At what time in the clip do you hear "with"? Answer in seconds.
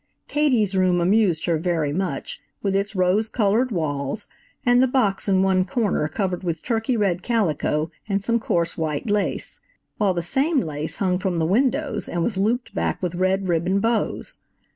2.63-2.75, 6.43-6.63, 13.03-13.13